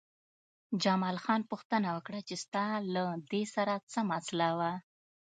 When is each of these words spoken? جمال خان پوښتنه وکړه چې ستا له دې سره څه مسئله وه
جمال 0.83 1.17
خان 1.23 1.41
پوښتنه 1.51 1.87
وکړه 1.95 2.19
چې 2.27 2.35
ستا 2.43 2.65
له 2.93 3.03
دې 3.31 3.43
سره 3.55 3.73
څه 3.91 3.99
مسئله 4.11 4.49
وه 4.59 4.71